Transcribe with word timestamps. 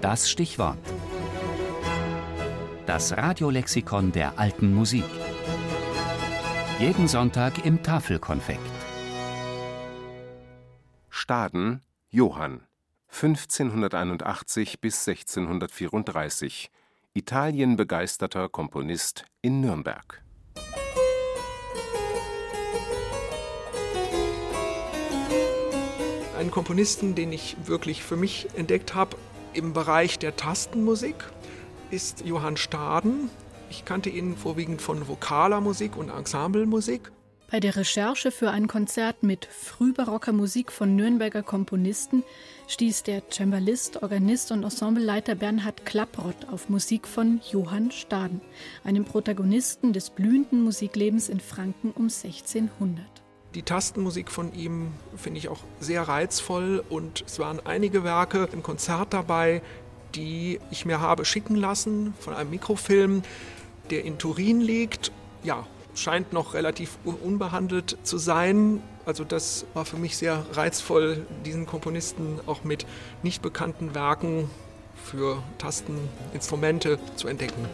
Das 0.00 0.30
Stichwort. 0.30 0.78
Das 2.86 3.14
Radiolexikon 3.14 4.12
der 4.12 4.38
alten 4.38 4.72
Musik. 4.74 5.04
Jeden 6.78 7.06
Sonntag 7.06 7.66
im 7.66 7.82
Tafelkonfekt. 7.82 8.60
Staden, 11.10 11.82
Johann, 12.08 12.62
1581 13.12 14.80
bis 14.80 15.06
1634. 15.06 16.70
Italien 17.12 17.76
begeisterter 17.76 18.48
Komponist 18.48 19.26
in 19.42 19.60
Nürnberg. 19.60 20.22
Einen 26.38 26.50
Komponisten, 26.50 27.14
den 27.14 27.34
ich 27.34 27.54
wirklich 27.66 28.02
für 28.02 28.16
mich 28.16 28.48
entdeckt 28.56 28.94
habe 28.94 29.18
im 29.54 29.72
Bereich 29.72 30.18
der 30.18 30.36
Tastenmusik, 30.36 31.16
ist 31.90 32.24
Johann 32.24 32.56
Staden. 32.56 33.30
Ich 33.70 33.84
kannte 33.84 34.10
ihn 34.10 34.36
vorwiegend 34.36 34.82
von 34.82 35.08
vokaler 35.08 35.60
Musik 35.60 35.96
und 35.96 36.08
Ensemblemusik. 36.08 37.10
Bei 37.50 37.58
der 37.58 37.74
Recherche 37.74 38.30
für 38.30 38.52
ein 38.52 38.68
Konzert 38.68 39.24
mit 39.24 39.44
frühbarocker 39.46 40.32
Musik 40.32 40.70
von 40.70 40.94
Nürnberger 40.94 41.42
Komponisten 41.42 42.22
stieß 42.68 43.02
der 43.02 43.22
Cembalist, 43.28 44.04
Organist 44.04 44.52
und 44.52 44.62
Ensembleleiter 44.62 45.34
Bernhard 45.34 45.84
Klapprott 45.84 46.46
auf 46.52 46.68
Musik 46.68 47.08
von 47.08 47.40
Johann 47.50 47.90
Staden, 47.90 48.40
einem 48.84 49.04
Protagonisten 49.04 49.92
des 49.92 50.10
blühenden 50.10 50.62
Musiklebens 50.62 51.28
in 51.28 51.40
Franken 51.40 51.90
um 51.90 52.04
1600. 52.04 53.04
Die 53.54 53.62
Tastenmusik 53.62 54.30
von 54.30 54.54
ihm 54.54 54.92
finde 55.16 55.38
ich 55.38 55.48
auch 55.48 55.58
sehr 55.80 56.02
reizvoll 56.02 56.84
und 56.88 57.24
es 57.26 57.40
waren 57.40 57.58
einige 57.64 58.04
Werke 58.04 58.48
im 58.52 58.62
Konzert 58.62 59.12
dabei, 59.12 59.60
die 60.14 60.60
ich 60.70 60.86
mir 60.86 61.00
habe 61.00 61.24
schicken 61.24 61.56
lassen 61.56 62.14
von 62.20 62.32
einem 62.34 62.50
Mikrofilm, 62.50 63.22
der 63.90 64.04
in 64.04 64.18
Turin 64.18 64.60
liegt. 64.60 65.10
Ja, 65.42 65.66
scheint 65.96 66.32
noch 66.32 66.54
relativ 66.54 66.98
unbehandelt 67.04 67.98
zu 68.04 68.18
sein. 68.18 68.82
Also 69.04 69.24
das 69.24 69.66
war 69.74 69.84
für 69.84 69.96
mich 69.96 70.16
sehr 70.16 70.46
reizvoll, 70.52 71.26
diesen 71.44 71.66
Komponisten 71.66 72.38
auch 72.46 72.62
mit 72.62 72.86
nicht 73.24 73.42
bekannten 73.42 73.96
Werken 73.96 74.48
für 75.04 75.42
Tasteninstrumente 75.58 77.00
zu 77.16 77.26
entdecken. 77.26 77.66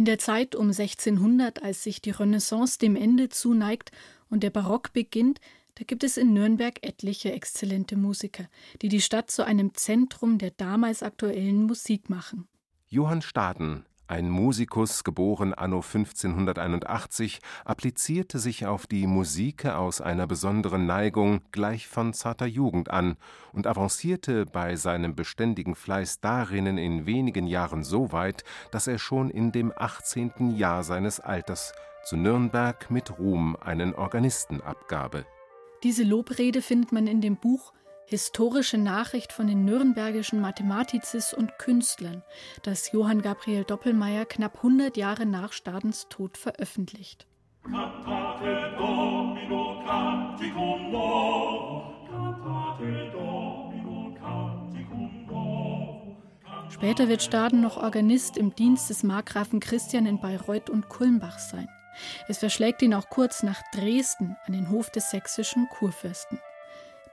In 0.00 0.06
der 0.06 0.18
Zeit 0.18 0.54
um 0.54 0.68
1600, 0.68 1.62
als 1.62 1.82
sich 1.82 2.00
die 2.00 2.10
Renaissance 2.10 2.78
dem 2.78 2.96
Ende 2.96 3.28
zuneigt 3.28 3.92
und 4.30 4.42
der 4.42 4.48
Barock 4.48 4.94
beginnt, 4.94 5.42
da 5.74 5.84
gibt 5.84 6.04
es 6.04 6.16
in 6.16 6.32
Nürnberg 6.32 6.82
etliche 6.82 7.32
exzellente 7.32 7.98
Musiker, 7.98 8.48
die 8.80 8.88
die 8.88 9.02
Stadt 9.02 9.30
zu 9.30 9.44
einem 9.44 9.74
Zentrum 9.74 10.38
der 10.38 10.52
damals 10.52 11.02
aktuellen 11.02 11.64
Musik 11.64 12.08
machen. 12.08 12.48
Johann 12.88 13.20
Staden, 13.20 13.84
ein 14.10 14.28
Musikus, 14.28 15.04
geboren 15.04 15.54
anno 15.54 15.76
1581, 15.76 17.38
applizierte 17.64 18.40
sich 18.40 18.66
auf 18.66 18.88
die 18.88 19.06
Musike 19.06 19.76
aus 19.76 20.00
einer 20.00 20.26
besonderen 20.26 20.84
Neigung 20.84 21.42
gleich 21.52 21.86
von 21.86 22.12
zarter 22.12 22.46
Jugend 22.46 22.90
an 22.90 23.16
und 23.52 23.68
avancierte 23.68 24.46
bei 24.46 24.74
seinem 24.74 25.14
beständigen 25.14 25.76
Fleiß 25.76 26.20
darinnen 26.20 26.76
in 26.76 27.06
wenigen 27.06 27.46
Jahren 27.46 27.84
so 27.84 28.10
weit, 28.10 28.42
dass 28.72 28.88
er 28.88 28.98
schon 28.98 29.30
in 29.30 29.52
dem 29.52 29.72
18. 29.76 30.56
Jahr 30.56 30.82
seines 30.82 31.20
Alters 31.20 31.72
zu 32.04 32.16
Nürnberg 32.16 32.90
mit 32.90 33.16
Ruhm 33.16 33.56
einen 33.60 33.94
Organisten 33.94 34.60
abgabe. 34.60 35.24
Diese 35.84 36.02
Lobrede 36.02 36.62
findet 36.62 36.90
man 36.90 37.06
in 37.06 37.20
dem 37.20 37.36
Buch 37.36 37.72
Historische 38.10 38.76
Nachricht 38.76 39.32
von 39.32 39.46
den 39.46 39.64
nürnbergischen 39.64 40.40
Mathematizis 40.40 41.32
und 41.32 41.58
Künstlern, 41.58 42.24
das 42.64 42.90
Johann 42.90 43.22
Gabriel 43.22 43.62
Doppelmayr 43.62 44.26
knapp 44.26 44.56
100 44.56 44.96
Jahre 44.96 45.26
nach 45.26 45.52
Stadens 45.52 46.08
Tod 46.08 46.36
veröffentlicht. 46.36 47.28
Cantate 47.62 48.74
Domino 48.76 49.84
canticum 49.86 50.90
novo, 50.90 51.84
cantate 52.10 53.12
Domino 53.12 54.12
canticum 54.18 55.26
novo. 55.28 56.16
Später 56.68 57.08
wird 57.08 57.22
Staden 57.22 57.60
noch 57.60 57.76
Organist 57.76 58.36
im 58.36 58.52
Dienst 58.56 58.90
des 58.90 59.04
Markgrafen 59.04 59.60
Christian 59.60 60.06
in 60.06 60.20
Bayreuth 60.20 60.68
und 60.68 60.88
Kulmbach 60.88 61.38
sein. 61.38 61.68
Es 62.26 62.38
verschlägt 62.38 62.82
ihn 62.82 62.92
auch 62.92 63.08
kurz 63.08 63.44
nach 63.44 63.62
Dresden 63.72 64.36
an 64.46 64.52
den 64.52 64.68
Hof 64.68 64.90
des 64.90 65.10
sächsischen 65.10 65.68
Kurfürsten. 65.68 66.40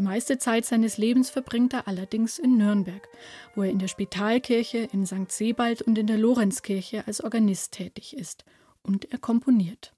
Die 0.00 0.04
meiste 0.04 0.38
Zeit 0.38 0.64
seines 0.64 0.96
Lebens 0.96 1.28
verbringt 1.28 1.74
er 1.74 1.86
allerdings 1.86 2.38
in 2.38 2.56
Nürnberg, 2.56 3.06
wo 3.54 3.64
er 3.64 3.68
in 3.68 3.78
der 3.78 3.86
Spitalkirche, 3.86 4.88
in 4.94 5.04
St. 5.04 5.30
Sebald 5.30 5.82
und 5.82 5.98
in 5.98 6.06
der 6.06 6.16
Lorenzkirche 6.16 7.06
als 7.06 7.22
Organist 7.22 7.72
tätig 7.72 8.16
ist. 8.16 8.46
Und 8.82 9.12
er 9.12 9.18
komponiert. 9.18 9.92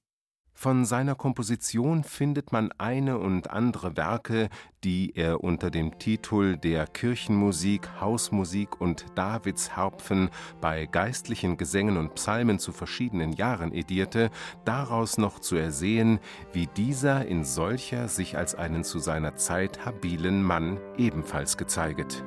Von 0.62 0.84
seiner 0.84 1.16
Komposition 1.16 2.04
findet 2.04 2.52
man 2.52 2.70
eine 2.78 3.18
und 3.18 3.50
andere 3.50 3.96
Werke, 3.96 4.48
die 4.84 5.10
er 5.16 5.42
unter 5.42 5.72
dem 5.72 5.98
Titel 5.98 6.56
der 6.56 6.86
Kirchenmusik, 6.86 8.00
Hausmusik 8.00 8.80
und 8.80 9.06
Davidsharpfen 9.16 10.30
bei 10.60 10.86
geistlichen 10.86 11.56
Gesängen 11.56 11.96
und 11.96 12.14
Psalmen 12.14 12.60
zu 12.60 12.70
verschiedenen 12.70 13.32
Jahren 13.32 13.72
edierte, 13.74 14.30
daraus 14.64 15.18
noch 15.18 15.40
zu 15.40 15.56
ersehen, 15.56 16.20
wie 16.52 16.68
dieser 16.68 17.26
in 17.26 17.42
solcher 17.42 18.06
sich 18.06 18.38
als 18.38 18.54
einen 18.54 18.84
zu 18.84 19.00
seiner 19.00 19.34
Zeit 19.34 19.84
habilen 19.84 20.44
Mann 20.44 20.78
ebenfalls 20.96 21.56
gezeiget. 21.56 22.22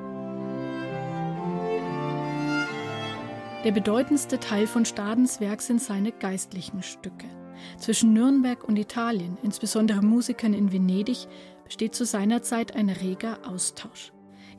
Der 3.64 3.72
bedeutendste 3.72 4.38
Teil 4.38 4.66
von 4.66 4.84
Stadens 4.84 5.40
Werk 5.40 5.62
sind 5.62 5.80
seine 5.80 6.12
geistlichen 6.12 6.82
Stücke. 6.82 7.24
Zwischen 7.78 8.12
Nürnberg 8.12 8.64
und 8.64 8.76
Italien, 8.76 9.38
insbesondere 9.42 10.02
Musikern 10.02 10.54
in 10.54 10.72
Venedig, 10.72 11.26
besteht 11.64 11.94
zu 11.94 12.04
seiner 12.04 12.42
Zeit 12.42 12.74
ein 12.74 12.88
reger 12.88 13.38
Austausch. 13.46 14.12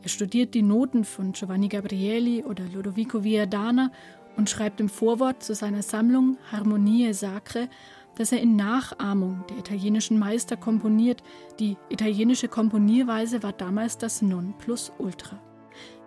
Er 0.03 0.09
studiert 0.09 0.53
die 0.53 0.61
Noten 0.61 1.03
von 1.03 1.31
Giovanni 1.31 1.67
Gabrieli 1.67 2.43
oder 2.43 2.63
Lodovico 2.65 3.23
Viadana 3.23 3.91
und 4.35 4.49
schreibt 4.49 4.79
im 4.79 4.89
Vorwort 4.89 5.43
zu 5.43 5.55
seiner 5.55 5.81
Sammlung 5.81 6.37
Harmonie 6.51 7.13
Sacre, 7.13 7.69
dass 8.15 8.31
er 8.31 8.41
in 8.41 8.55
Nachahmung 8.55 9.43
der 9.49 9.57
italienischen 9.57 10.17
Meister 10.17 10.57
komponiert. 10.57 11.23
Die 11.59 11.77
italienische 11.89 12.47
Komponierweise 12.47 13.43
war 13.43 13.53
damals 13.53 13.97
das 13.97 14.21
Nonplusultra. 14.21 15.39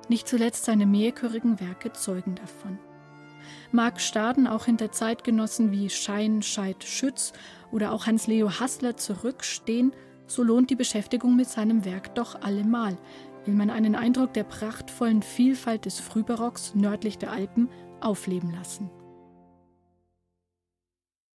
Nicht 0.08 0.26
zuletzt 0.26 0.64
seine 0.64 0.86
mehrchörigen 0.86 1.60
Werke 1.60 1.92
zeugen 1.92 2.34
davon 2.34 2.78
mag 3.72 4.00
Staden 4.00 4.46
auch 4.46 4.66
hinter 4.66 4.92
Zeitgenossen 4.92 5.72
wie 5.72 5.90
Schein, 5.90 6.42
Scheid, 6.42 6.84
Schütz 6.84 7.32
oder 7.72 7.92
auch 7.92 8.06
Hans-Leo 8.06 8.60
Hassler 8.60 8.96
zurückstehen, 8.96 9.92
so 10.26 10.42
lohnt 10.42 10.70
die 10.70 10.76
Beschäftigung 10.76 11.36
mit 11.36 11.48
seinem 11.48 11.84
Werk 11.84 12.14
doch 12.14 12.40
allemal, 12.42 12.96
will 13.44 13.54
man 13.54 13.70
einen 13.70 13.94
Eindruck 13.94 14.34
der 14.34 14.44
prachtvollen 14.44 15.22
Vielfalt 15.22 15.84
des 15.86 15.98
Frühbarocks 16.00 16.74
nördlich 16.74 17.18
der 17.18 17.32
Alpen 17.32 17.68
aufleben 18.00 18.52
lassen. 18.52 18.90